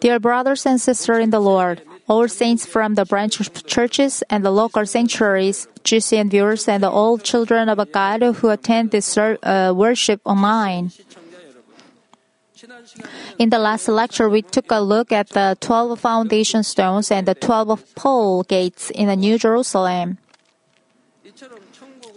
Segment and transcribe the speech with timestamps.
[0.00, 4.50] Dear brothers and sisters in the Lord, all saints from the branch churches and the
[4.50, 10.92] local sanctuaries, GCN viewers, and all children of God who attend this uh, worship online.
[13.38, 17.34] In the last lecture, we took a look at the 12 foundation stones and the
[17.34, 20.18] 12 pearl gates in the New Jerusalem.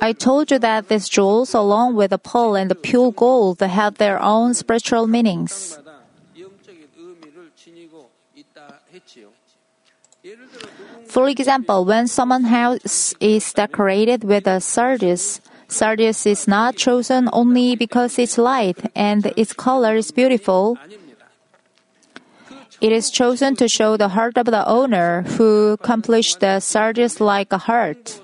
[0.01, 3.97] I told you that these jewels, along with the pearl and the pure gold, have
[3.97, 5.77] their own spiritual meanings.
[11.09, 17.75] For example, when someone's house is decorated with a sardius, sardius is not chosen only
[17.75, 20.77] because it's light and its color is beautiful.
[22.79, 27.51] It is chosen to show the heart of the owner who accomplished the sardius like
[27.51, 28.21] a heart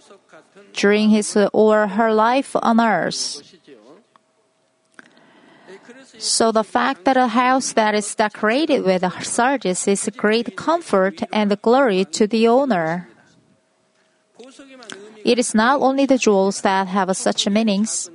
[0.73, 3.55] during his or her life on earth.
[6.18, 11.22] So the fact that a house that is decorated with sardius is a great comfort
[11.31, 13.09] and glory to the owner.
[15.23, 18.09] It is not only the jewels that have such meanings.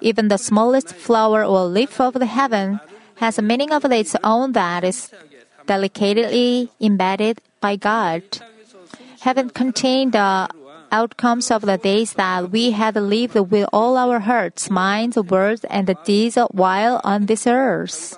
[0.00, 2.80] Even the smallest flower or leaf of the heaven
[3.16, 5.10] has a meaning of its own that is
[5.66, 8.22] delicately embedded by God.
[9.20, 10.48] Heaven contained the
[10.96, 15.92] outcomes of the days that we had lived with all our hearts, minds, words, and
[16.04, 18.16] deeds while on this earth.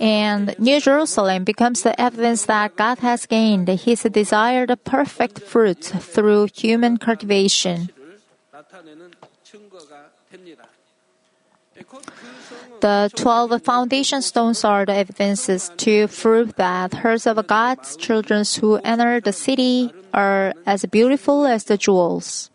[0.00, 6.48] And New Jerusalem becomes the evidence that God has gained His desired perfect fruit through
[6.54, 7.90] human cultivation.
[12.80, 18.76] The 12 foundation stones are the evidences to prove that herds of God's children who
[18.76, 22.50] enter the city are as beautiful as the jewels.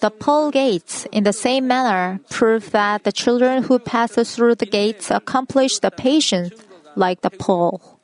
[0.00, 4.66] The pearl gates, in the same manner, prove that the children who pass through the
[4.66, 6.54] gates accomplish the patience
[6.94, 7.98] like the pearl.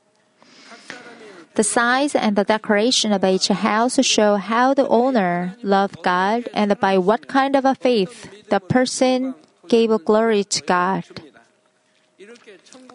[1.55, 6.75] The size and the decoration of each house show how the owner loved God and
[6.81, 9.37] by what kind of a faith the person
[9.69, 11.05] gave glory to God.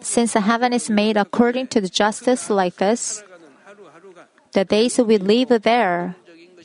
[0.00, 3.22] Since the heaven is made according to the justice like this,
[4.52, 6.16] the days we live there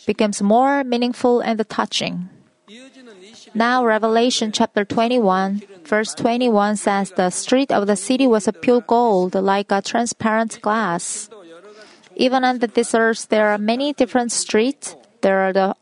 [0.05, 2.29] becomes more meaningful and touching.
[3.53, 8.81] Now Revelation chapter 21 verse 21 says the street of the city was a pure
[8.81, 11.29] gold like a transparent glass.
[12.15, 14.95] Even on this earth there are many different streets.
[15.21, 15.75] There are the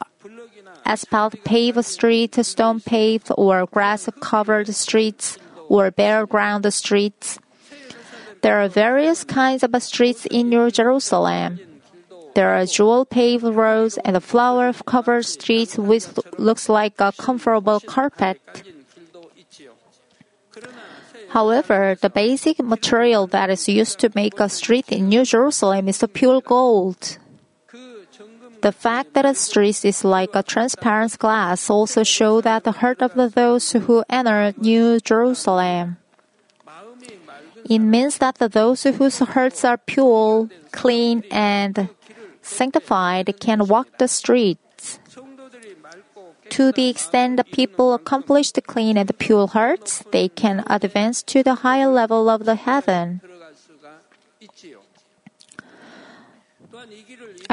[0.86, 5.38] asphalt paved street, stone paved or grass covered streets
[5.70, 7.40] or bare ground streets.
[8.42, 11.60] There are various kinds of streets in New Jerusalem.
[12.36, 16.06] There are jewel paved roads and flower covered streets which
[16.38, 18.42] looks like a comfortable carpet.
[21.30, 26.04] However, the basic material that is used to make a street in New Jerusalem is
[26.14, 27.18] pure gold.
[28.64, 33.02] The fact that a street is like a transparent glass also show that the heart
[33.02, 35.98] of those who enter New Jerusalem.
[37.70, 41.90] It means that those whose hearts are pure, clean, and
[42.42, 45.00] sanctified can walk the streets.
[46.52, 51.44] To the extent the people accomplish the clean and pure hearts, they can advance to
[51.44, 53.20] the higher level of the heaven.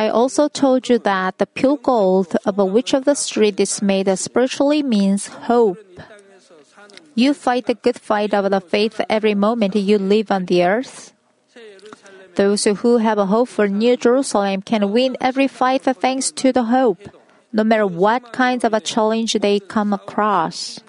[0.00, 4.08] I also told you that the pure gold of which of the street is made
[4.16, 5.76] spiritually means hope.
[7.14, 11.12] You fight the good fight of the faith every moment you live on the earth.
[12.36, 16.72] Those who have a hope for New Jerusalem can win every fight thanks to the
[16.72, 17.04] hope,
[17.52, 20.80] no matter what kinds of a challenge they come across.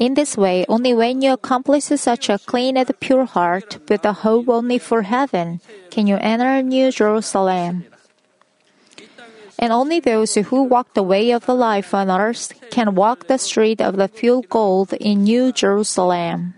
[0.00, 4.24] In this way, only when you accomplish such a clean and pure heart with a
[4.24, 7.84] hope only for heaven can you enter New Jerusalem.
[9.58, 13.36] And only those who walk the way of the life on earth can walk the
[13.36, 16.54] street of the pure gold in New Jerusalem.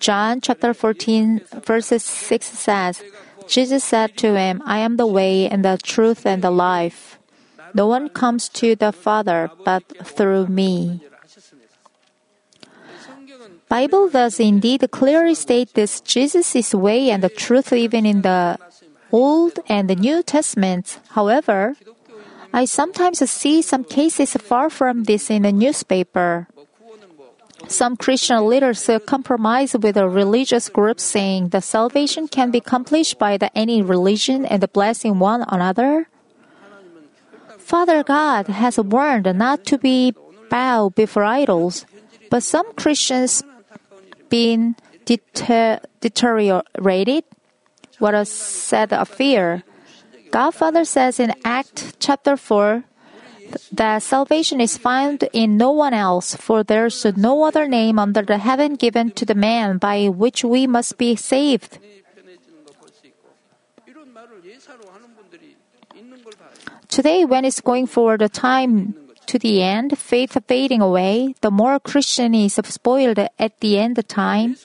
[0.00, 3.00] John chapter 14 verses 6 says,
[3.46, 7.20] Jesus said to him, I am the way and the truth and the life.
[7.74, 11.00] No one comes to the Father but through me.
[13.72, 18.58] Bible does indeed clearly state this Jesus is way and the truth even in the
[19.10, 21.00] Old and the New Testaments.
[21.16, 21.72] However,
[22.52, 26.48] I sometimes see some cases far from this in the newspaper.
[27.66, 33.38] Some Christian leaders compromise with a religious group saying the salvation can be accomplished by
[33.54, 36.12] any religion and blessing one another.
[37.56, 40.12] Father God has warned not to be
[40.50, 41.86] bow before idols.
[42.28, 43.44] But some Christians
[44.32, 44.74] been
[45.04, 47.24] deter- deteriorated.
[47.98, 49.62] What a sad affair.
[50.32, 52.84] God Father says in Act chapter 4
[53.76, 58.22] that salvation is found in no one else, for there is no other name under
[58.22, 61.78] the heaven given to the man by which we must be saved.
[66.88, 69.01] Today, when it's going for the time
[69.32, 74.06] to the end, faith fading away, the more Christian is spoiled at the end of
[74.06, 74.56] time.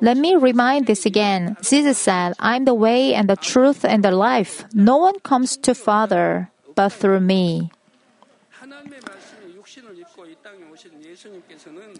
[0.00, 1.56] Let me remind this again.
[1.60, 4.64] Jesus said, I'm the way and the truth and the life.
[4.72, 7.70] No one comes to Father but through me.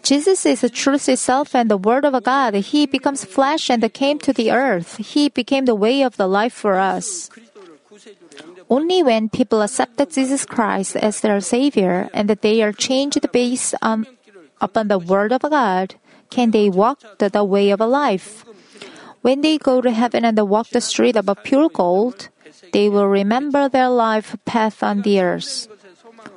[0.03, 2.53] Jesus is the truth itself and the Word of God.
[2.55, 4.97] He becomes flesh and came to the earth.
[4.97, 7.29] He became the way of the life for us.
[8.69, 13.75] Only when people accept Jesus Christ as their Savior and that they are changed based
[13.81, 14.07] on,
[14.59, 15.95] upon the Word of God
[16.29, 18.45] can they walk the, the way of life.
[19.21, 22.29] When they go to heaven and walk the street of pure gold,
[22.73, 25.67] they will remember their life path on the earth.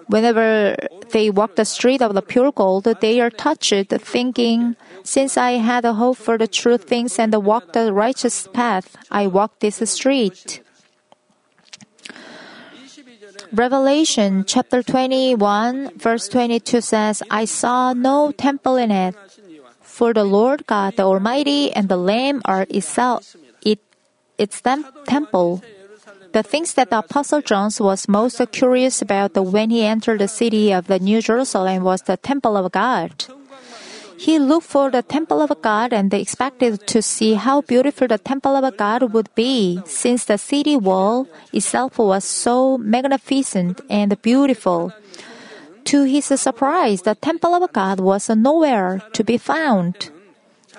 [0.06, 0.76] Whenever
[1.10, 5.84] they walk the street of the pure gold, they are touched, thinking, Since I had
[5.84, 10.62] a hope for the true things and walked the righteous path, I walk this street.
[13.52, 19.14] Revelation chapter 21, verse 22 says, I saw no temple in it,
[19.80, 23.80] for the Lord God, the Almighty, and the Lamb are itself, it,
[24.36, 24.60] its
[25.06, 25.62] temple.
[26.32, 30.72] The things that the Apostle John was most curious about when he entered the city
[30.72, 33.24] of the New Jerusalem was the temple of God.
[34.18, 38.56] He looked for the temple of God and expected to see how beautiful the temple
[38.56, 44.92] of God would be, since the city wall itself was so magnificent and beautiful.
[45.84, 50.10] To his surprise, the temple of God was nowhere to be found.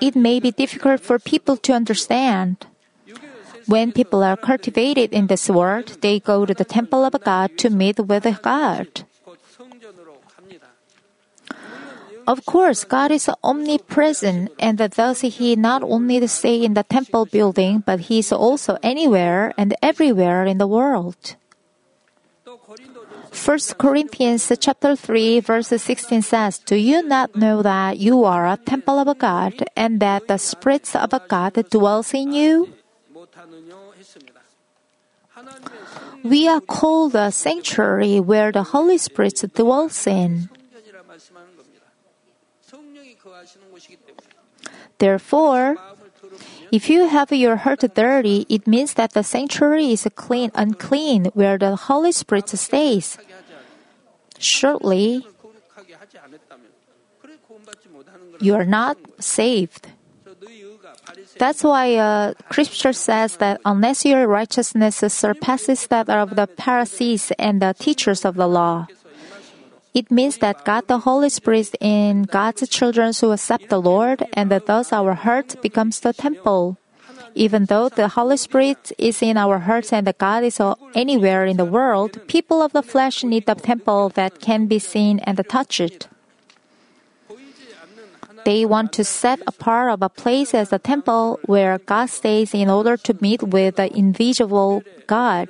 [0.02, 2.68] It may be difficult for people to understand.
[3.68, 7.70] When people are cultivated in this world, they go to the temple of God to
[7.70, 8.88] meet with God.
[12.30, 17.82] Of course, God is omnipresent, and thus He not only stay in the temple building,
[17.82, 21.18] but He is also anywhere and everywhere in the world.
[22.46, 28.58] 1 Corinthians chapter 3 verse 16 says, Do you not know that you are a
[28.58, 32.70] temple of God and that the Spirit of God dwells in you?
[36.24, 40.50] We are called a sanctuary where the Holy Spirit dwells in.
[45.00, 45.78] Therefore,
[46.72, 51.58] if you have your heart dirty, it means that the sanctuary is clean, unclean, where
[51.58, 53.18] the Holy Spirit stays.
[54.38, 55.26] Surely,
[58.40, 59.88] you are not saved.
[61.38, 67.62] That's why uh, Scripture says that unless your righteousness surpasses that of the Pharisees and
[67.62, 68.88] the teachers of the law,
[69.94, 74.52] it means that God the Holy Spirit in God's children who accept the Lord, and
[74.52, 76.78] that thus our heart becomes the temple.
[77.36, 80.60] Even though the Holy Spirit is in our hearts and God is
[80.96, 85.20] anywhere in the world, people of the flesh need the temple that can be seen
[85.20, 86.08] and touched.
[88.46, 92.70] They want to set apart of a place as a temple where God stays in
[92.70, 95.50] order to meet with the invisible God.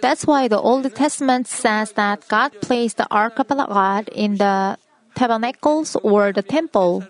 [0.00, 4.78] That's why the Old Testament says that God placed the Ark of God in the
[5.14, 7.04] tabernacles or the temple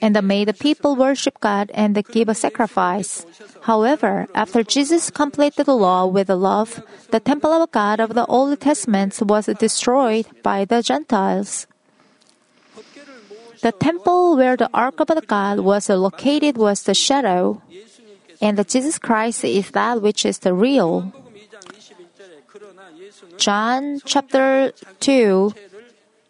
[0.00, 3.24] and made the people worship God and give a sacrifice.
[3.62, 8.58] However, after Jesus completed the law with love, the temple of God of the Old
[8.60, 11.66] Testament was destroyed by the Gentiles.
[13.62, 17.62] The temple where the Ark of God was located was the shadow,
[18.40, 21.12] and Jesus Christ is that which is the real.
[23.38, 25.54] John chapter 2,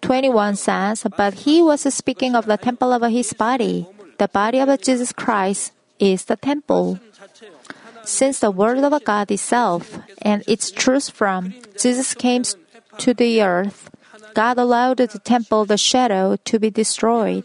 [0.00, 3.87] 21 says, But he was speaking of the temple of his body.
[4.18, 6.99] The body of Jesus Christ is the temple.
[8.04, 12.42] Since the Word of God itself and its truth from Jesus came
[12.99, 13.90] to the earth,
[14.35, 17.44] God allowed the temple, the shadow, to be destroyed.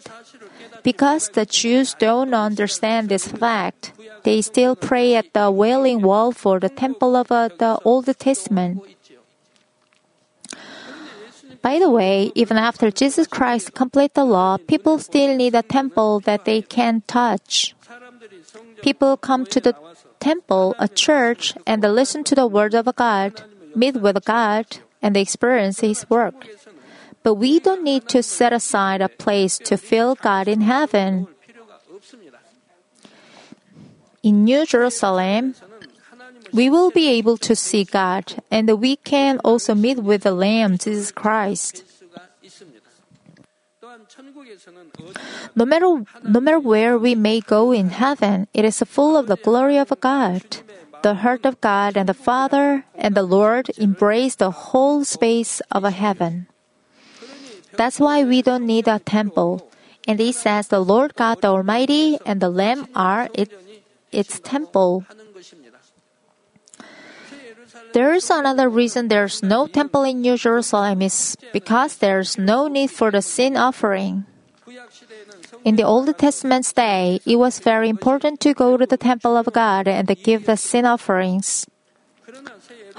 [0.84, 3.92] Because the Jews don't understand this fact,
[4.24, 8.82] they still pray at the Wailing Wall for the temple of uh, the Old Testament.
[11.62, 16.20] By the way, even after Jesus Christ completed the law, people still need a temple
[16.22, 17.76] that they can touch.
[18.82, 19.76] People come to the
[20.20, 23.44] temple, a church, and they listen to the word of God.
[23.78, 24.66] meet with God
[25.02, 26.48] and experience His work.
[27.22, 31.28] But we don't need to set aside a place to feel God in heaven.
[34.24, 35.54] In New Jerusalem,
[36.54, 40.78] we will be able to see God, and we can also meet with the Lamb,
[40.78, 41.84] Jesus Christ.
[45.56, 49.38] No matter, no matter where we may go in heaven, it is full of the
[49.38, 50.44] glory of God.
[51.04, 55.84] The heart of God and the Father and the Lord embrace the whole space of
[55.84, 56.48] a heaven.
[57.74, 59.70] That's why we don't need a temple.
[60.08, 63.52] And it says the Lord God the Almighty and the Lamb are it,
[64.12, 65.06] its temple.
[67.98, 72.92] There is another reason there's no temple in New Jerusalem is because there's no need
[72.92, 74.24] for the sin offering.
[75.66, 79.50] In the Old Testament's day, it was very important to go to the temple of
[79.52, 81.66] God and give the sin offerings.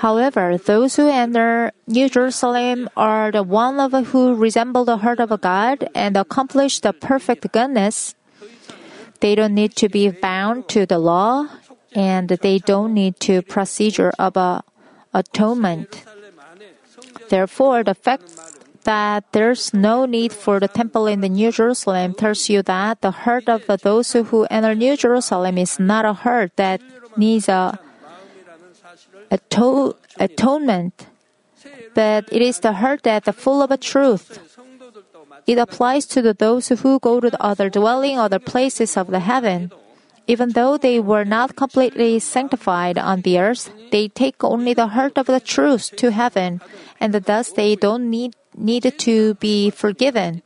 [0.02, 5.31] However, those who enter New Jerusalem are the one of who resemble the heart of
[5.40, 8.17] God and accomplish the perfect goodness.
[9.21, 11.47] They don't need to be bound to the law,
[11.95, 14.64] and they don't need to procedure of a
[15.12, 16.04] atonement.
[17.28, 18.24] Therefore, the fact
[18.84, 23.10] that there's no need for the temple in the New Jerusalem tells you that the
[23.10, 26.80] heart of those who enter New Jerusalem is not a heart that
[27.16, 27.78] needs a
[29.30, 31.06] ato- atonement,
[31.94, 34.40] but it is the heart that is full of truth.
[35.46, 39.70] It applies to those who go to the other dwelling other places of the heaven.
[40.28, 45.16] Even though they were not completely sanctified on the earth, they take only the heart
[45.16, 46.61] of the truth to heaven,
[47.00, 50.42] and thus they don't need, need to be forgiven.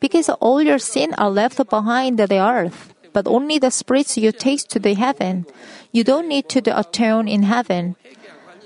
[0.00, 4.66] Because all your sins are left behind the earth, but only the spirits you take
[4.66, 5.46] to the heaven.
[5.92, 7.94] You don't need to atone in heaven,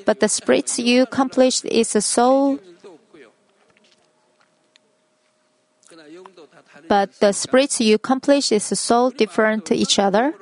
[0.07, 2.59] but the spirits you accomplished is a soul
[6.89, 10.35] but the spirits you accomplish is so different to each other.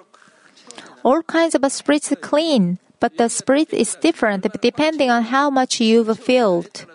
[1.02, 6.18] All kinds of spirits clean, but the spirit is different depending on how much you've
[6.18, 6.86] filled.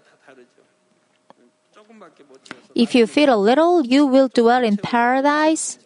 [2.75, 5.79] If you feel a little, you will dwell in paradise.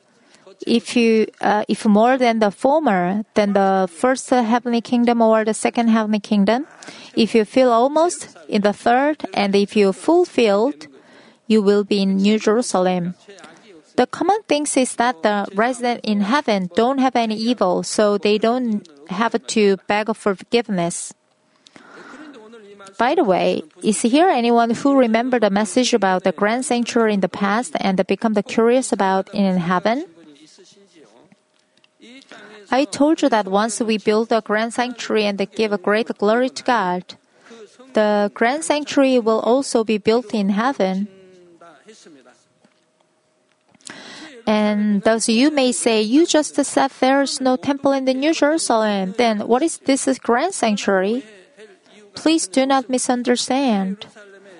[0.67, 5.53] If you, uh, if more than the former, then the first heavenly kingdom or the
[5.53, 6.67] second heavenly kingdom.
[7.15, 10.88] If you feel almost in the third, and if you fulfilled,
[11.49, 13.15] you will be in New Jerusalem.
[13.97, 18.37] The common thing is that the residents in heaven don't have any evil, so they
[18.37, 21.11] don't have to beg for forgiveness.
[22.97, 27.19] By the way, is here anyone who remember the message about the grand sanctuary in
[27.19, 30.05] the past and become the curious about in heaven?
[32.71, 36.49] I told you that once we build a grand sanctuary and give a great glory
[36.49, 37.03] to God,
[37.93, 41.09] the grand sanctuary will also be built in heaven.
[44.45, 48.33] And thus you may say, You just said there is no temple in the New
[48.33, 49.13] Jerusalem.
[49.17, 51.23] Then what is this grand sanctuary?
[52.13, 54.05] Please do not misunderstand.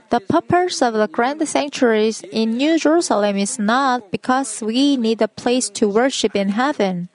[0.09, 5.27] The purpose of the grand sanctuaries in New Jerusalem is not because we need a
[5.27, 7.09] place to worship in heaven.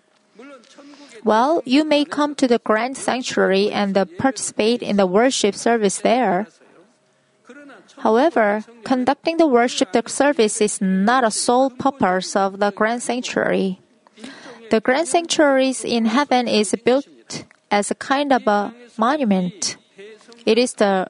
[1.25, 6.47] Well, you may come to the grand sanctuary and participate in the worship service there.
[7.99, 13.81] However, conducting the worship service is not a sole purpose of the grand sanctuary.
[14.71, 17.07] The grand sanctuaries in heaven is built
[17.71, 19.77] as a kind of a monument.
[20.47, 21.09] It is the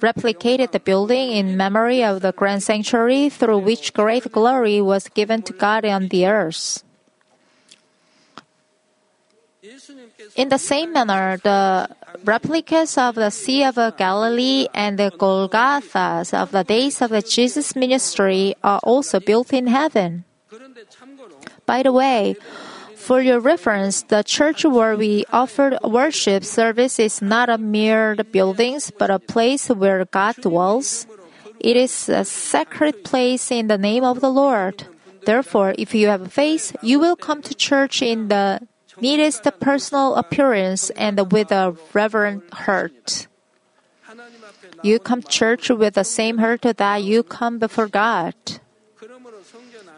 [0.00, 5.42] replicated the building in memory of the grand sanctuary through which great glory was given
[5.42, 6.82] to God on the earth.
[10.36, 11.88] In the same manner, the
[12.24, 17.74] replicas of the Sea of Galilee and the Golgothas of the days of the Jesus
[17.76, 20.24] ministry are also built in heaven.
[21.66, 22.36] By the way,
[22.96, 28.90] for your reference, the church where we offered worship service is not a mere buildings,
[28.90, 31.06] but a place where God dwells.
[31.58, 34.84] It is a sacred place in the name of the Lord.
[35.24, 38.60] Therefore, if you have faith, you will come to church in the
[39.00, 43.26] neatest personal appearance and with a reverent heart.
[44.82, 48.34] You come to church with the same heart that you come before God.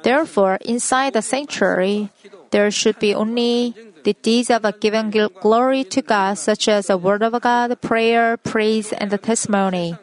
[0.03, 2.11] Therefore, inside the sanctuary,
[2.51, 7.23] there should be only the deeds of giving glory to God, such as the word
[7.23, 9.97] of God, prayer, praise, and the testimony.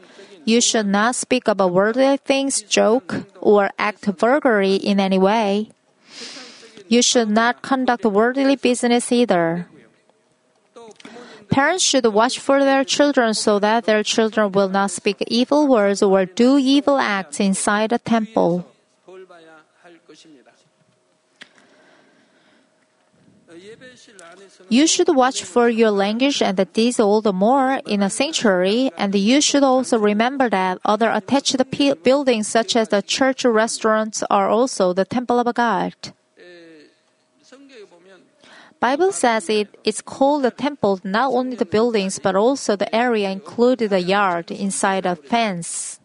[0.46, 5.70] You should not speak about worldly things, joke, or act vulgarly in any way.
[6.90, 9.68] You should not conduct worldly business either.
[11.50, 16.02] Parents should watch for their children so that their children will not speak evil words
[16.02, 18.66] or do evil acts inside a temple.
[24.70, 29.14] You should watch for your language and deeds all the more in a sanctuary, and
[29.14, 31.58] you should also remember that other attached
[32.04, 35.94] buildings such as the church restaurants are also the temple of God.
[38.80, 43.30] Bible says it is called a temple not only the buildings but also the area
[43.30, 46.00] included the yard inside a fence.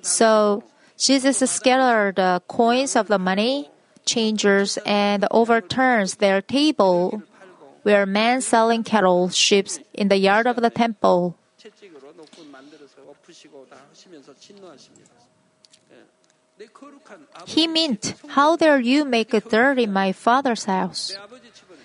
[0.00, 0.64] So
[0.96, 3.70] Jesus scattered the coins of the money
[4.06, 7.22] changers and overturns their table
[7.82, 11.36] where men selling cattle, sheep in the yard of the temple.
[17.46, 21.16] He meant, How dare you make a dirt in my father's house?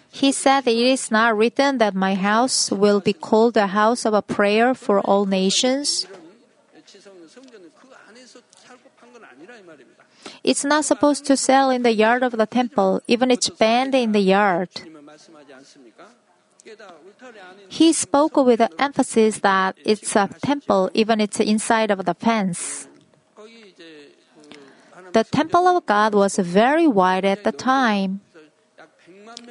[0.09, 4.13] He said, It is not written that my house will be called a house of
[4.13, 6.07] a prayer for all nations.
[10.43, 14.11] It's not supposed to sell in the yard of the temple, even it's banned in
[14.11, 14.69] the yard.
[17.69, 22.87] He spoke with the emphasis that it's a temple, even it's inside of the fence.
[25.13, 28.21] The temple of God was very wide at the time.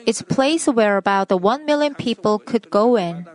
[0.06, 3.26] Its place where about 1 million people could go in.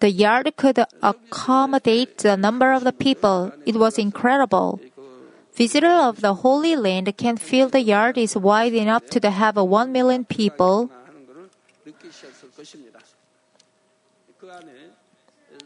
[0.00, 3.52] The yard could accommodate the number of the people.
[3.66, 4.80] It was incredible.
[5.54, 9.92] Visitor of the Holy Land can feel the yard is wide enough to have 1
[9.92, 10.90] million people.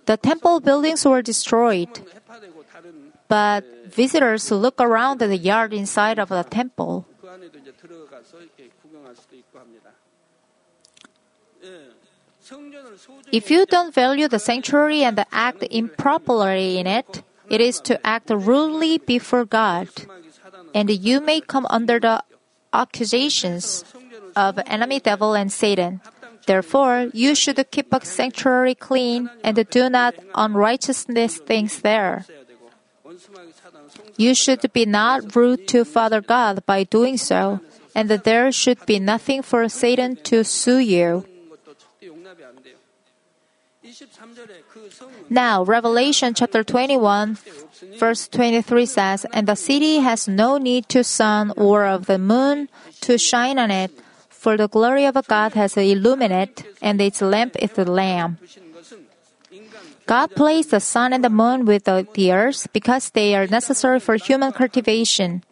[0.07, 1.89] The temple buildings were destroyed,
[3.29, 7.07] but visitors look around at the yard inside of the temple.
[13.31, 18.31] If you don't value the sanctuary and act improperly in it, it is to act
[18.31, 19.89] rudely before God,
[20.75, 22.23] and you may come under the
[22.73, 23.85] accusations
[24.37, 26.01] of enemy devil and Satan.
[26.49, 32.25] Therefore, you should keep a sanctuary clean and do not unrighteousness things there.
[34.17, 37.61] You should be not rude to Father God by doing so,
[37.95, 41.29] and there should be nothing for Satan to sue you.
[45.29, 47.37] Now, Revelation chapter 21,
[48.01, 52.69] verse 23 says, And the city has no need to sun or of the moon
[53.03, 53.93] to shine on it,
[54.39, 58.39] for the glory of God has illuminated, and its lamp is the Lamb.
[60.07, 64.15] God placed the sun and the moon with the earth because they are necessary for
[64.15, 65.43] human cultivation.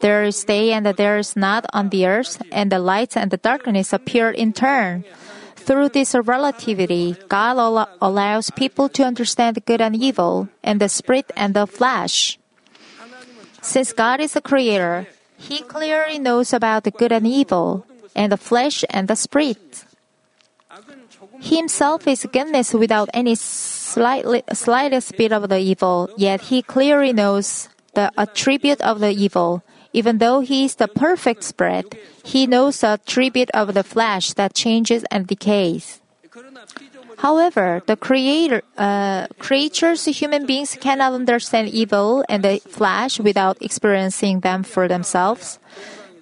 [0.00, 3.40] There is day and there is night on the earth, and the light and the
[3.40, 5.04] darkness appear in turn.
[5.56, 11.32] Through this relativity, God al- allows people to understand good and evil, and the spirit
[11.34, 12.38] and the flesh.
[13.62, 18.36] Since God is the creator, He clearly knows about the good and evil and the
[18.36, 19.84] flesh and the spirit.
[21.40, 27.12] He himself is goodness without any slightly, slightest bit of the evil, yet he clearly
[27.12, 29.62] knows the attribute of the evil.
[29.92, 34.54] Even though he is the perfect spirit, he knows the attribute of the flesh that
[34.54, 36.00] changes and decays.
[37.18, 44.40] However, the creator, uh, creatures, human beings cannot understand evil and the flesh without experiencing
[44.40, 45.58] them for themselves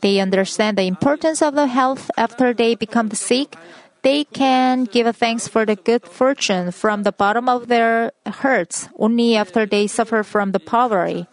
[0.03, 3.57] they understand the importance of the health after they become sick,
[4.03, 9.37] they can give thanks for the good fortune from the bottom of their hearts only
[9.37, 11.27] after they suffer from the poverty.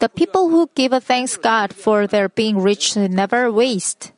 [0.00, 4.12] The people who give thanks God for their being rich never waste.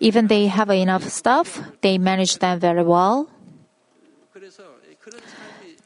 [0.00, 3.28] Even they have enough stuff, they manage them very well.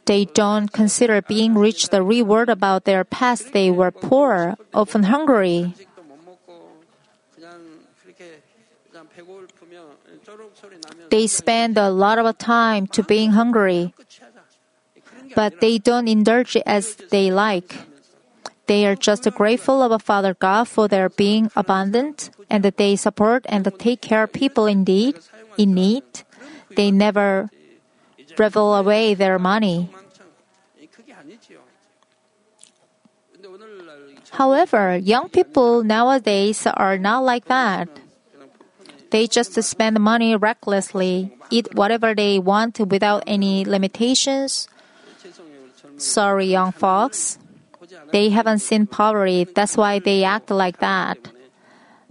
[0.05, 5.75] They don't consider being rich the reward about their past they were poor, often hungry,
[11.13, 13.93] They spend a lot of time to being hungry,
[15.37, 17.85] but they don't indulge as they like.
[18.65, 23.45] They are just grateful of Father God for their being abundant, and that they support
[23.45, 25.21] and take care of people in need.
[25.59, 26.25] In need,
[26.81, 27.51] they never
[28.39, 29.93] revel away their money.
[34.31, 37.89] However, young people nowadays are not like that.
[39.13, 44.69] They just spend money recklessly, eat whatever they want without any limitations.
[45.99, 47.37] Sorry, young folks.
[48.11, 51.19] They haven't seen poverty, that's why they act like that.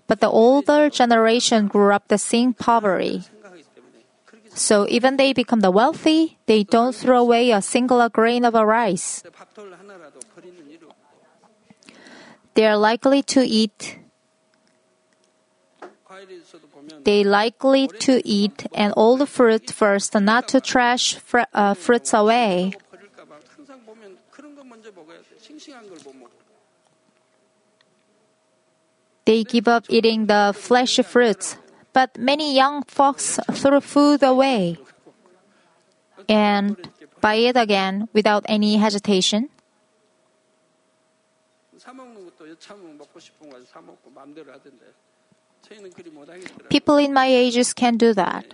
[0.06, 3.24] But the older generation grew up seeing poverty.
[4.54, 9.24] So even they become the wealthy, they don't throw away a single grain of rice.
[12.54, 13.98] They are likely to eat
[17.04, 22.14] they likely to eat and all the fruit first, not to trash fr- uh, fruits
[22.14, 22.74] away.
[29.26, 31.58] They give up eating the flesh fruits,
[31.94, 34.78] but many young fox throw food away
[36.28, 36.76] and
[37.22, 39.50] buy it again without any hesitation.
[46.70, 48.46] People in my ages can do that,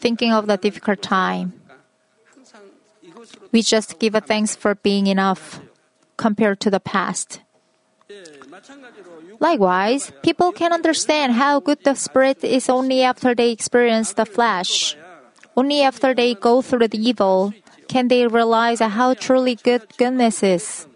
[0.00, 1.52] thinking of the difficult time.
[3.52, 5.60] We just give a thanks for being enough
[6.16, 7.40] compared to the past.
[9.40, 14.96] Likewise, people can understand how good the spirit is only after they experience the flesh.
[15.56, 17.52] Only after they go through the evil
[17.86, 20.87] can they realize how truly good goodness is.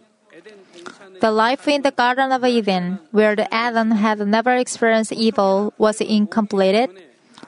[1.23, 6.91] The life in the Garden of Eden, where Adam had never experienced evil, was incomplete.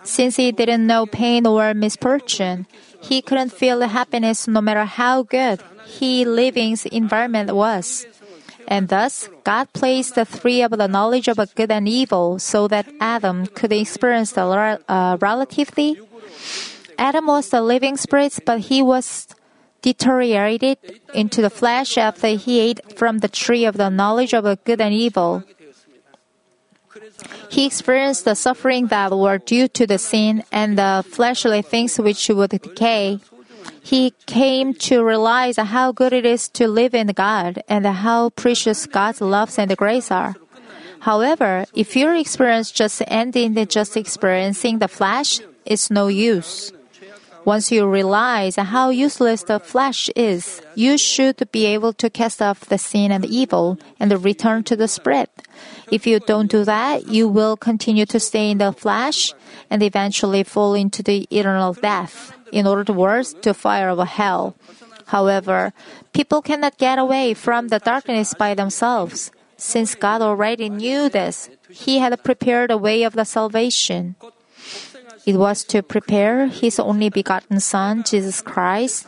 [0.04, 2.68] Since he didn't know pain or misfortune,
[3.02, 8.06] he couldn't feel happiness no matter how good he living's environment was.
[8.68, 12.86] And thus, God placed the three of the knowledge of good and evil so that
[13.00, 15.98] Adam could experience the uh, relatively.
[16.96, 19.26] Adam was the living spirit, but he was
[19.84, 20.78] deteriorated
[21.12, 24.94] into the flesh after he ate from the tree of the knowledge of good and
[24.94, 25.44] evil.
[27.50, 32.26] He experienced the suffering that were due to the sin and the fleshly things which
[32.30, 33.20] would decay.
[33.82, 38.86] He came to realize how good it is to live in God and how precious
[38.86, 40.34] God's loves and grace are.
[41.00, 46.72] However, if your experience just ends in just experiencing the flesh, it's no use.
[47.44, 52.60] Once you realize how useless the flesh is, you should be able to cast off
[52.66, 55.30] the sin and evil and return to the Spirit.
[55.90, 59.34] If you don't do that, you will continue to stay in the flesh
[59.68, 64.56] and eventually fall into the eternal death, in order worse, to fire of hell.
[65.06, 65.74] However,
[66.14, 69.30] people cannot get away from the darkness by themselves.
[69.56, 74.16] Since God already knew this, He had prepared a way of the salvation.
[75.26, 79.06] It was to prepare His only begotten Son, Jesus Christ,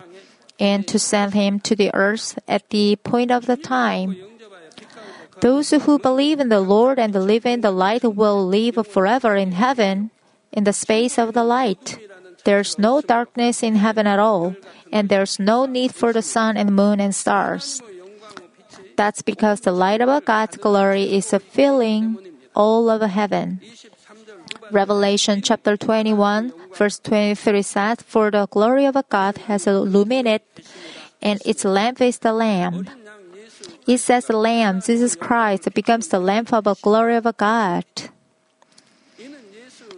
[0.58, 4.16] and to send Him to the earth at the point of the time.
[5.40, 9.52] Those who believe in the Lord and live in the light will live forever in
[9.52, 10.10] heaven,
[10.52, 11.98] in the space of the light.
[12.44, 14.56] There's no darkness in heaven at all,
[14.90, 17.82] and there's no need for the sun and moon and stars.
[18.96, 22.16] That's because the light of God's glory is filling
[22.54, 23.60] all of heaven.
[24.70, 30.40] Revelation chapter 21, verse 23 says, For the glory of God has illumined,
[31.22, 32.88] and its lamp is the Lamb.
[33.86, 37.84] It says the Lamb, Jesus Christ, becomes the lamp of the glory of God.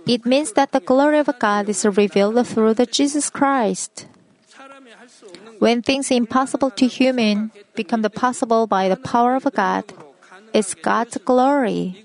[0.07, 4.07] It means that the glory of God is revealed through the Jesus Christ.
[5.59, 9.85] When things impossible to human become the possible by the power of God,
[10.53, 12.05] it's God's glory.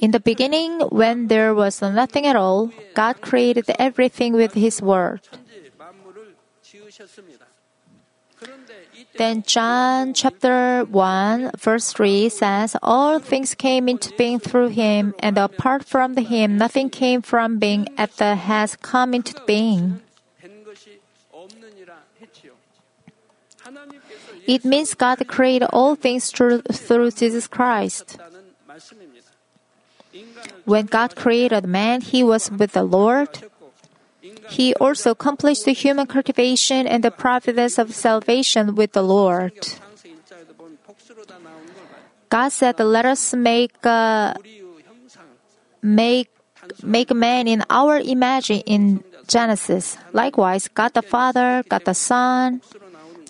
[0.00, 5.20] In the beginning, when there was nothing at all, God created everything with His Word.
[9.16, 15.36] Then John chapter 1 verse 3 says, All things came into being through him, and
[15.36, 20.00] apart from him nothing came from being at the has come into being.
[24.46, 28.18] It means God created all things through, through Jesus Christ.
[30.64, 33.28] When God created man, he was with the Lord.
[34.50, 39.52] He also accomplished the human cultivation and the providence of salvation with the Lord.
[42.28, 44.34] God said, "Let us make uh,
[45.80, 46.28] make
[46.82, 52.60] make man in our image." In Genesis, likewise, God the Father, God the Son,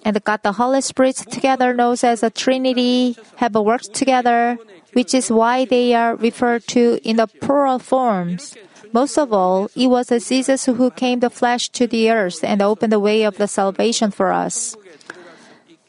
[0.03, 4.59] and God the Holy Spirit together known as a Trinity have worked together
[4.93, 8.57] which is why they are referred to in the plural forms.
[8.93, 12.93] Most of all, it was Jesus who came the flesh to the earth and opened
[12.93, 14.77] the way of the salvation for us.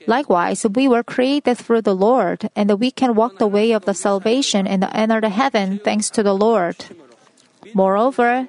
[0.08, 3.94] Likewise, we were created through the Lord, and we can walk the way of the
[3.94, 6.86] salvation and enter the heaven thanks to the Lord.
[7.74, 8.48] Moreover,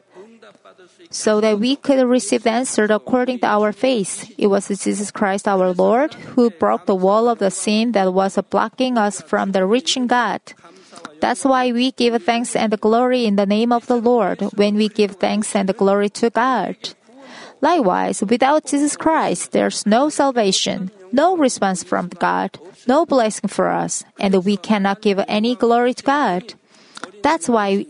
[1.11, 4.33] so that we could receive the answer according to our faith.
[4.39, 8.39] It was Jesus Christ our Lord who broke the wall of the sin that was
[8.49, 10.41] blocking us from the reaching God.
[11.21, 14.89] That's why we give thanks and glory in the name of the Lord when we
[14.89, 16.77] give thanks and glory to God.
[17.61, 24.03] Likewise, without Jesus Christ, there's no salvation, no response from God, no blessing for us,
[24.19, 26.55] and we cannot give any glory to God.
[27.23, 27.85] That's why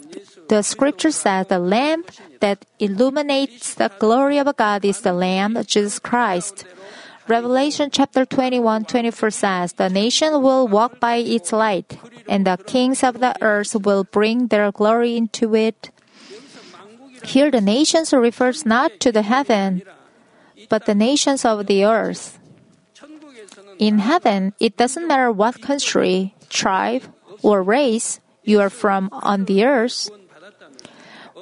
[0.51, 2.11] the scripture says the lamp
[2.41, 6.67] that illuminates the glory of God is the Lamb, Jesus Christ.
[7.29, 13.05] Revelation chapter 21, 24 says, The nation will walk by its light, and the kings
[13.05, 15.91] of the earth will bring their glory into it.
[17.23, 19.83] Here the nations refers not to the heaven,
[20.69, 22.41] but the nations of the earth.
[23.79, 27.05] In heaven, it doesn't matter what country, tribe,
[27.41, 30.11] or race you are from on the earth.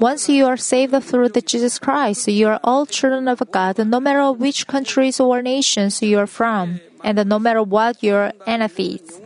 [0.01, 4.01] Once you are saved through the Jesus Christ, you are all children of God, no
[4.01, 9.21] matter which countries or nations you are from, and no matter what your enemies.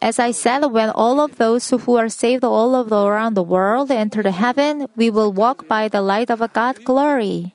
[0.00, 3.90] As I said, when all of those who are saved all over around the world
[3.90, 7.54] enter the heaven, we will walk by the light of God's glory.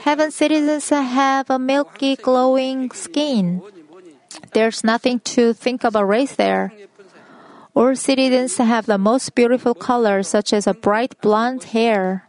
[0.00, 3.62] Heaven citizens have a milky, glowing skin.
[4.52, 6.72] There's nothing to think about race there.
[7.74, 12.28] All citizens have the most beautiful colors, such as a bright blonde hair.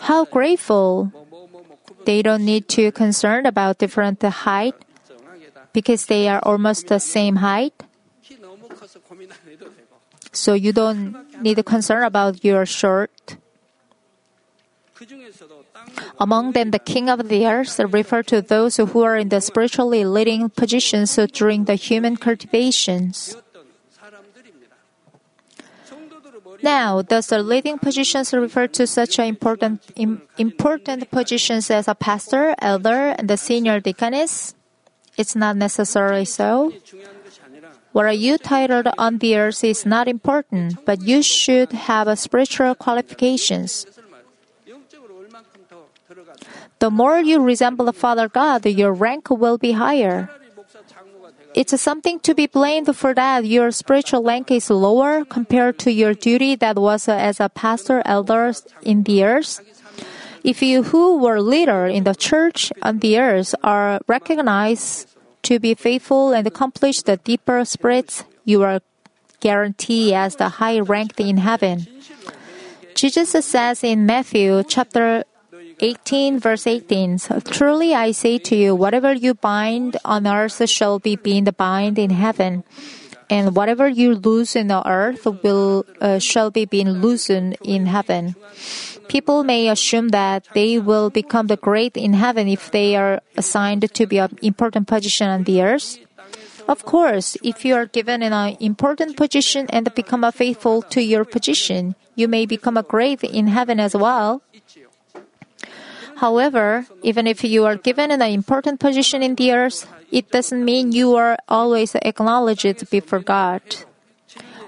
[0.00, 1.12] How grateful!
[2.04, 4.74] They don't need to concern about different height
[5.72, 7.74] because they are almost the same height.
[10.32, 13.36] So you don't need to concern about your short.
[16.18, 20.04] Among them, the king of the earth refer to those who are in the spiritually
[20.04, 23.36] leading positions during the human cultivations.
[26.62, 29.82] Now, does the leading positions refer to such important
[30.38, 34.54] important positions as a pastor, elder, and the senior deaconess?
[35.16, 36.72] It's not necessarily so.
[37.92, 42.74] What are you titled on the earth is not important, but you should have spiritual
[42.74, 43.86] qualifications.
[46.78, 50.30] The more you resemble the Father God, your rank will be higher.
[51.54, 56.12] It's something to be blamed for that your spiritual rank is lower compared to your
[56.12, 59.60] duty that was as a pastor elder in the earth.
[60.44, 65.08] If you who were leader in the church on the earth are recognized
[65.44, 68.80] to be faithful and accomplish the deeper spirits, you are
[69.40, 71.86] guaranteed as the high ranked in heaven.
[72.94, 75.24] Jesus says in Matthew chapter
[75.80, 81.16] 18 verse 18 Truly I say to you whatever you bind on earth shall be
[81.16, 82.64] being bound in heaven.
[83.28, 88.36] And whatever you loose in the earth will uh, shall be being loosened in heaven.
[89.08, 93.92] People may assume that they will become the great in heaven if they are assigned
[93.92, 95.98] to be an important position on the earth.
[96.68, 101.24] Of course, if you are given an important position and become a faithful to your
[101.24, 104.42] position, you may become a great in heaven as well.
[106.16, 110.92] However, even if you are given an important position in the earth, it doesn't mean
[110.92, 113.62] you are always acknowledged before God.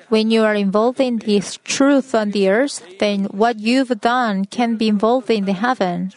[0.08, 4.76] When you are involved in His truth on the earth, then what you've done can
[4.76, 6.12] be involved in the heaven.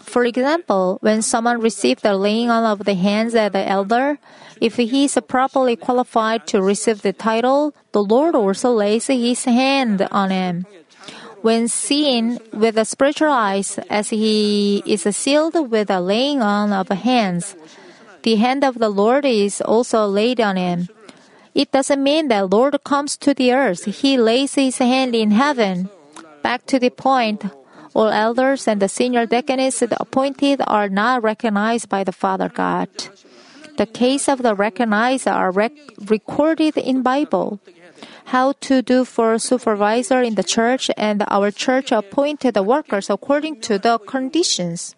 [0.00, 4.18] For example, when someone receives the laying on of the hands at the elder,
[4.60, 10.06] if he is properly qualified to receive the title, the Lord also lays his hand
[10.12, 10.66] on him
[11.44, 16.88] when seen with the spiritual eyes as he is sealed with the laying on of
[16.88, 17.54] hands.
[18.22, 20.88] The hand of the Lord is also laid on him.
[21.54, 23.84] It doesn't mean that Lord comes to the earth.
[23.84, 25.90] He lays his hand in heaven.
[26.42, 27.44] Back to the point,
[27.92, 32.88] all elders and the senior deaconess appointed are not recognized by the Father God.
[33.76, 35.76] The case of the recognized are rec-
[36.08, 37.60] recorded in Bible
[38.26, 43.60] how to do for supervisor in the church and our church appointed the workers according
[43.62, 44.94] to the conditions.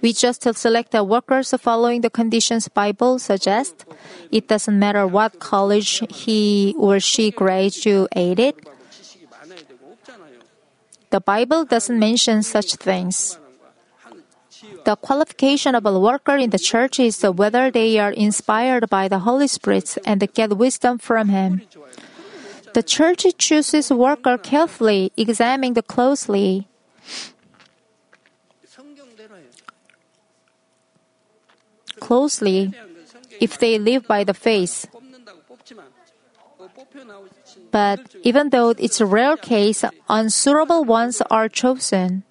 [0.00, 3.84] We just select the workers following the conditions Bible suggests.
[4.30, 8.54] It doesn't matter what college he or she graduated.
[11.10, 13.38] The Bible doesn't mention such things.
[14.84, 19.20] The qualification of a worker in the church is whether they are inspired by the
[19.20, 21.62] Holy Spirit and get wisdom from Him.
[22.74, 26.68] The church chooses worker carefully, examining them closely.
[32.00, 32.72] Closely,
[33.40, 34.86] if they live by the faith.
[37.70, 42.24] But even though it's a rare case, unsuitable ones are chosen.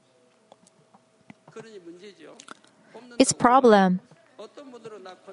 [3.22, 4.02] its problem.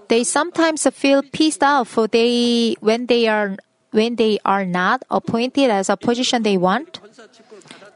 [0.09, 3.57] They sometimes feel pissed off for they when they are
[3.91, 7.01] when they are not appointed as a position they want.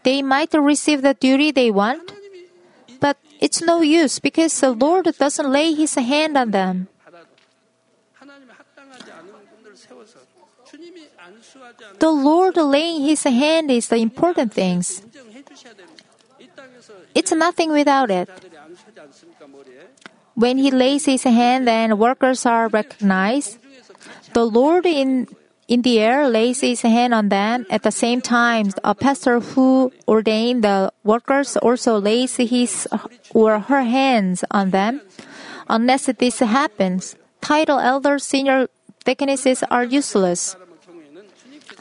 [0.02, 2.12] They might receive the duty they want,
[2.98, 6.88] but it's no use because the Lord doesn't lay his hand on them.
[11.98, 15.02] The Lord laying His hand is the important things.
[17.14, 18.28] It's nothing without it.
[20.34, 23.58] When he lays his hand then workers are recognized,
[24.32, 25.28] the Lord in
[25.68, 27.64] in the air lays his hand on them.
[27.70, 32.88] At the same time, a pastor who ordained the workers also lays his
[33.32, 35.00] or her hands on them.
[35.68, 38.68] Unless this happens, title elders, senior
[39.04, 40.56] deaconesses are useless.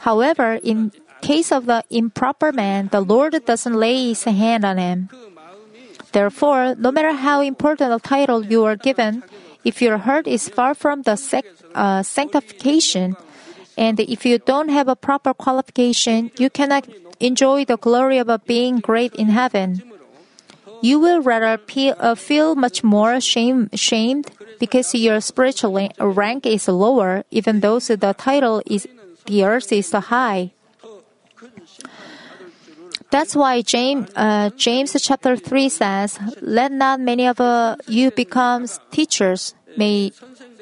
[0.00, 5.10] However, in case of the improper man, the Lord doesn't lay his hand on him.
[6.12, 9.22] Therefore, no matter how important a title you are given,
[9.64, 13.16] if your heart is far from the sec- uh, sanctification,
[13.76, 16.86] and if you don't have a proper qualification, you cannot
[17.20, 19.82] enjoy the glory of being great in heaven.
[20.82, 26.66] You will rather pe- uh, feel much more shame- shamed because your spiritual rank is
[26.68, 28.86] lower, even though the title is
[29.26, 30.50] the earth is high.
[33.12, 38.64] That's why James, uh, James chapter 3 says, Let not many of uh, you become
[38.90, 40.12] teachers, may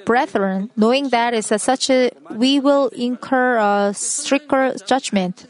[0.05, 5.47] brethren, knowing that is such a, we will incur a stricter judgment.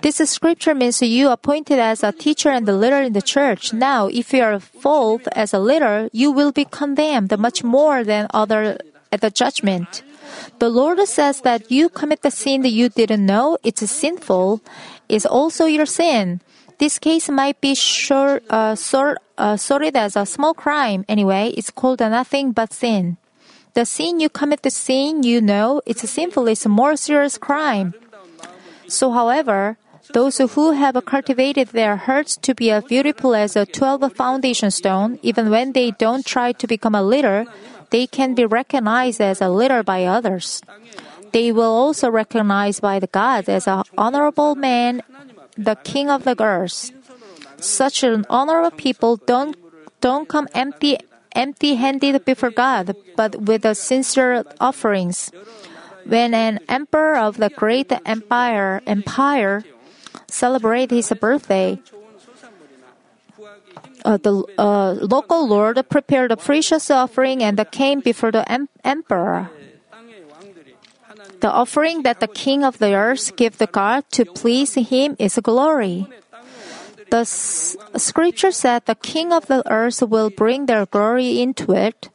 [0.00, 3.74] This scripture means you appointed as a teacher and a leader in the church.
[3.74, 8.26] Now, if you are fault as a leader, you will be condemned much more than
[8.32, 8.78] other
[9.12, 10.02] at the judgment.
[10.60, 14.62] The Lord says that you commit the sin that you didn't know it's sinful
[15.10, 16.40] is also your sin.
[16.78, 21.04] This case might be sure, uh, sort, uh, sorted as a small crime.
[21.08, 23.18] Anyway, it's called a nothing but sin.
[23.74, 27.94] The sin you commit, the sin you know it's sinful it's a more serious crime.
[28.88, 29.76] So, however,
[30.12, 35.18] those who have cultivated their hearts to be as beautiful as a 12 foundation stone,
[35.22, 37.46] even when they don't try to become a leader,
[37.90, 40.62] they can be recognized as a leader by others.
[41.32, 45.02] They will also recognize by the God as an honorable man,
[45.56, 46.92] the king of the girls.
[47.58, 49.56] Such an honorable people don't
[50.00, 50.98] don't come empty
[51.32, 55.30] empty-handed before God, but with a sincere offerings.
[56.06, 59.62] When an emperor of the great empire empire
[60.26, 61.78] celebrate his birthday,
[64.04, 69.50] uh, the uh, local lord prepared a precious offering and came before the em- emperor.
[71.40, 75.38] The offering that the king of the earth give the God to please him is
[75.42, 76.06] glory.
[77.10, 82.08] The s- scripture said the king of the earth will bring their glory into it.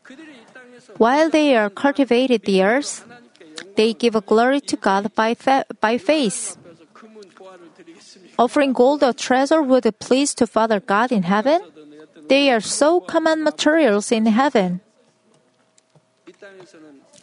[0.98, 3.04] While they are cultivated the earth,
[3.76, 6.56] they give glory to God by, fa- by faith.
[8.40, 11.60] Offering gold or treasure would please to Father God in heaven.
[12.28, 14.82] They are so common materials in heaven.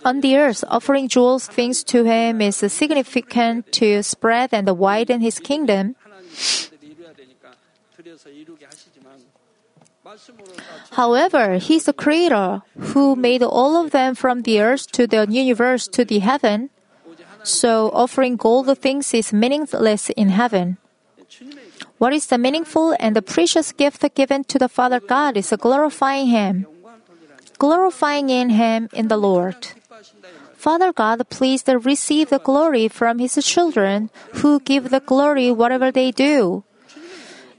[0.04, 5.38] On the earth, offering jewels things to him is significant to spread and widen his
[5.38, 5.94] kingdom.
[10.92, 15.26] However, he is the creator who made all of them from the earth to the
[15.28, 16.70] universe to the heaven.
[17.44, 20.78] So offering gold things is meaningless in heaven.
[21.98, 26.26] What is the meaningful and the precious gift given to the Father God is glorifying
[26.26, 26.66] Him,
[27.58, 29.56] glorifying in Him in the Lord.
[30.54, 36.10] Father God please receive the glory from his children who give the glory whatever they
[36.10, 36.64] do.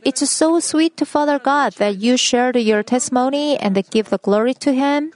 [0.03, 4.53] It's so sweet to Father God that you shared your testimony and give the glory
[4.55, 5.11] to him.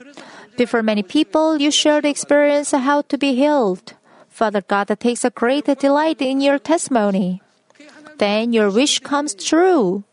[0.56, 3.94] Before many people, you shared the experience how to be healed.
[4.30, 7.42] Father God takes a great delight in your testimony.
[8.16, 10.04] Then your wish comes true.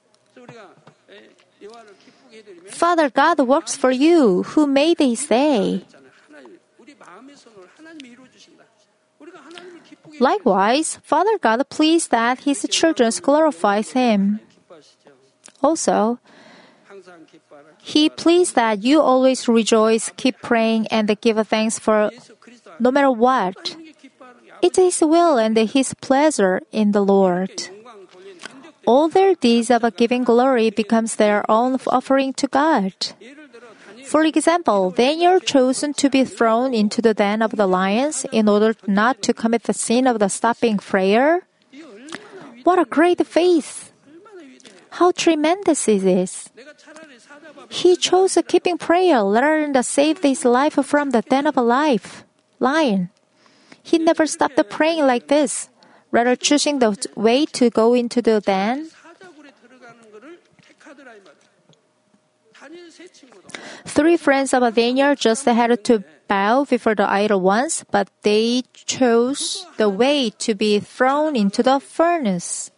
[2.69, 5.85] Father God works for you who made they day.
[10.19, 14.39] Likewise, Father God pleased that his children glorifies him.
[15.61, 16.19] Also,
[17.79, 22.11] he pleased that you always rejoice, keep praying, and give thanks for
[22.79, 23.75] no matter what.
[24.61, 27.69] It is his will and his pleasure in the Lord.
[28.85, 32.93] All their deeds of giving glory becomes their own offering to God.
[34.07, 38.75] For example, Daniel chosen to be thrown into the den of the lions in order
[38.87, 41.47] not to commit the sin of the stopping prayer.
[42.63, 43.91] What a great faith!
[44.91, 46.49] How tremendous it is!
[47.69, 51.61] He chose keeping prayer rather than to save his life from the den of a
[51.61, 52.23] life,
[52.59, 53.09] lion.
[53.81, 55.69] He never stopped praying like this,
[56.11, 58.89] rather choosing the way to go into the den.
[63.85, 69.65] Three friends of Daniel just had to bow before the idol once, but they chose
[69.77, 72.71] the way to be thrown into the furnace.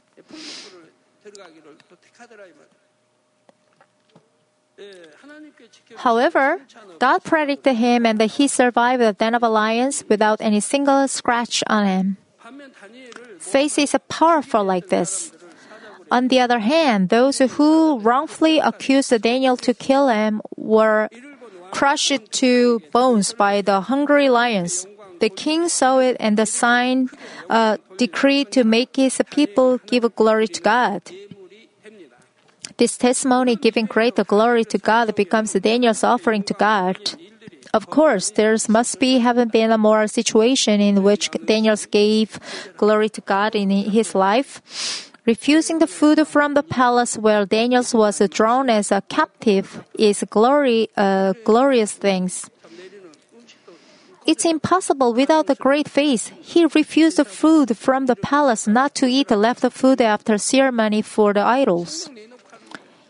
[5.98, 6.62] However,
[7.00, 11.64] God predicted him and that he survived the den of lions without any single scratch
[11.68, 12.18] on him.
[13.40, 15.32] Faith is powerful like this.
[16.10, 21.10] On the other hand, those who wrongfully accused Daniel to kill him were
[21.72, 24.86] crushed to bones by the hungry lions.
[25.20, 27.10] The king saw it and signed
[27.50, 31.02] a decree to make his people give glory to God.
[32.78, 36.98] This testimony giving greater glory to God becomes Daniel's offering to God.
[37.74, 42.40] Of course, there must be haven't been a moral situation in which Daniel gave
[42.78, 44.62] glory to God in his life.
[45.28, 50.88] Refusing the food from the palace where Daniel was thrown as a captive is glory,
[50.96, 52.50] uh, glorious things.
[54.26, 56.32] It's impossible without the great faith.
[56.40, 61.34] He refused the food from the palace not to eat left food after ceremony for
[61.34, 62.10] the idols.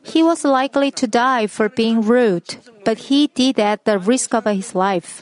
[0.02, 4.46] He was likely to die for being rude, but he did at the risk of
[4.46, 5.22] his life.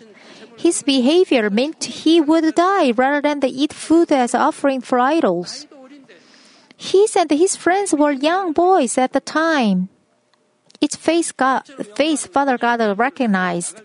[0.57, 5.67] His behavior meant he would die rather than eat food as offering for idols.
[6.78, 9.89] He and his friends were young boys at the time.
[10.82, 11.63] It's face God,
[11.95, 13.82] face Father God recognized.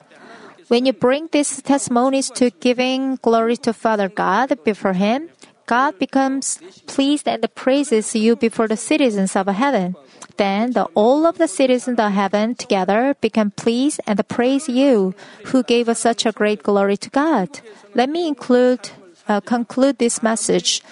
[0.69, 5.29] When you bring these testimonies to giving glory to Father God before Him,
[5.67, 9.97] God becomes pleased and praises you before the citizens of heaven.
[10.37, 15.15] Then the, all of the citizens of heaven together become pleased and praise you,
[15.47, 17.61] who gave us such a great glory to God.
[17.95, 18.91] Let me include,
[19.27, 20.83] uh, conclude this message.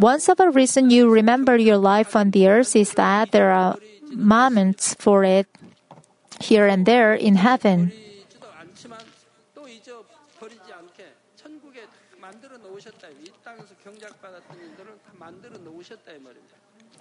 [0.00, 3.76] One of reason you remember your life on the earth is that there are
[4.08, 5.46] moments for it
[6.40, 7.92] here and there in heaven.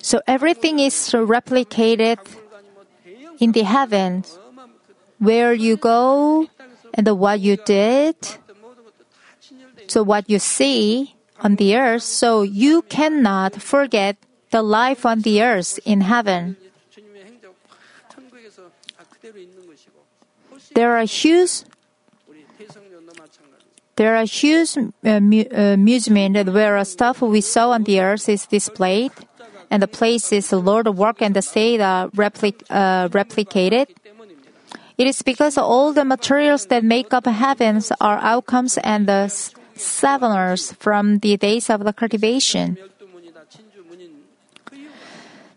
[0.02, 2.20] So everything is replicated
[3.39, 4.38] in the heavens.
[5.20, 6.47] Where you go
[6.93, 8.16] and what you did,
[9.88, 14.17] so what you see, on the earth, so you cannot forget
[14.51, 16.57] the life on the earth in heaven.
[20.73, 21.63] There are huge
[23.99, 28.45] there are huge uh, uh, amusement where a stuff we saw on the earth is
[28.45, 29.11] displayed,
[29.69, 33.87] and the places the Lord work and the state are repli- uh, replicated.
[34.97, 39.27] It is because all the materials that make up heavens are outcomes and the
[39.80, 42.77] southerners from the days of the cultivation.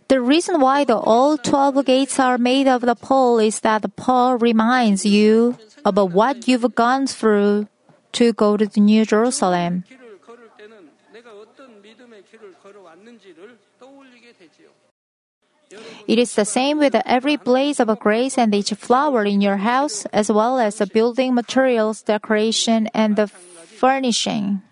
[0.08, 3.88] The reason why the all 12 gates are made of the pearl is that the
[3.88, 7.66] pearl reminds you about what you've gone through
[8.12, 9.84] to go to the New Jerusalem.
[16.06, 20.04] It is the same with every blaze of grace and each flower in your house,
[20.12, 23.30] as well as the building materials, decoration, and the
[23.82, 24.62] furnishing.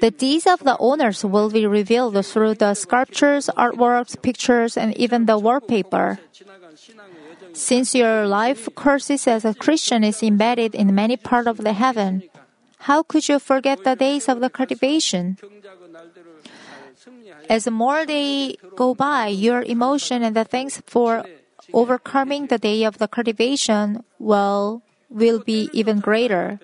[0.00, 5.30] The deeds of the owners will be revealed through the sculptures, artworks, pictures, and even
[5.30, 6.18] the wallpaper.
[7.54, 12.26] Since your life courses as a Christian is embedded in many parts of the heaven,
[12.90, 15.38] how could you forget the days of the cultivation?
[17.48, 21.24] As more days go by, your emotion and the thanks for
[21.72, 26.58] overcoming the day of the cultivation will, will be even greater.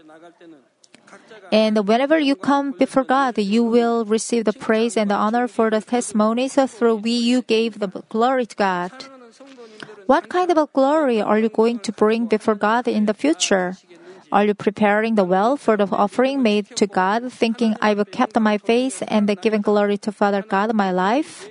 [1.52, 5.68] And whenever you come before God, you will receive the praise and the honor for
[5.68, 8.90] the testimonies through which you gave the glory to God.
[10.06, 13.76] What kind of a glory are you going to bring before God in the future?
[14.32, 18.40] Are you preparing the well for the offering made to God, thinking I will kept
[18.40, 21.50] my face and given glory to Father God my life?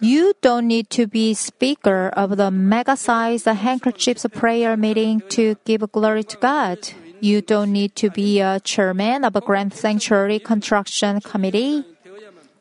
[0.00, 6.22] You don't need to be speaker of the mega-sized handkerchiefs prayer meeting to give glory
[6.22, 6.78] to God.
[7.20, 11.84] You don't need to be a chairman of a grand sanctuary construction committee.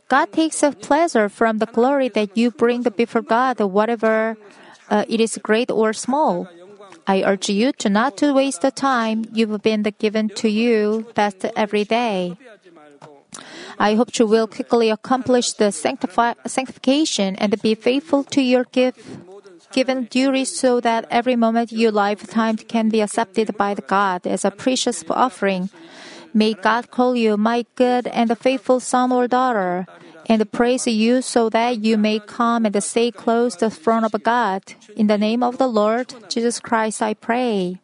[0.08, 4.38] God takes a pleasure from the glory that you bring before God, whatever
[4.90, 6.48] uh, it is great or small.
[7.08, 11.46] I urge you to not to waste the time you've been given to you best
[11.56, 12.38] every day.
[13.78, 19.00] I hope you will quickly accomplish the sanctifi- sanctification and be faithful to your gift
[19.76, 24.50] given duty so that every moment your lifetime can be accepted by God as a
[24.50, 25.70] precious offering.
[26.34, 29.86] May God call you my good and faithful son or daughter,
[30.28, 34.16] and praise you so that you may come and stay close to the throne of
[34.24, 34.64] God.
[34.96, 37.84] In the name of the Lord Jesus Christ, I pray.